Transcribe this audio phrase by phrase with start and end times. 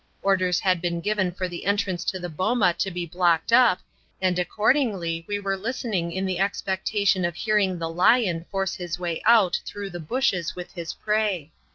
[0.23, 3.81] Orders had been given for the entrance to the boma to be blocked up,
[4.19, 9.21] and accordingly we were listening in the expectation of hearing the lion force his way
[9.27, 11.51] out through the bushes with his prey.